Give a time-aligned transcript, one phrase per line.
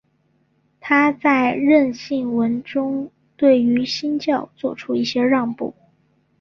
[0.79, 5.75] 他在认信文中对于新教做出一些让步。